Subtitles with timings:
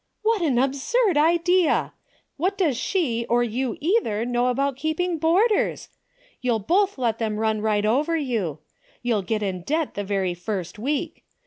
[0.23, 1.93] "What an absurd idea!
[2.35, 5.89] What does she or you either know about keeping boarders?
[6.41, 8.57] You'll both let them run right over you.
[9.03, 11.23] You'll get in debt the very first week.